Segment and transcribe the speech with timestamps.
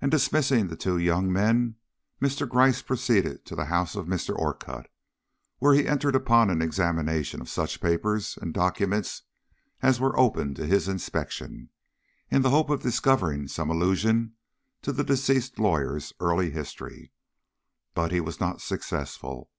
[0.00, 1.74] And, dismissing the two young men,
[2.22, 2.48] Mr.
[2.48, 4.32] Gryce proceeded to the house of Mr.
[4.32, 4.88] Orcutt,
[5.58, 9.22] where he entered upon an examination of such papers and documents
[9.82, 11.70] as were open to his inspection,
[12.30, 14.36] in the hope of discovering some allusion
[14.82, 17.10] to the deceased lawyer's early history.
[17.92, 19.50] But he was not successful.